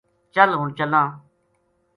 چل 0.33 0.49
ہن 0.59 0.67
چلاں‘‘ 0.77 1.09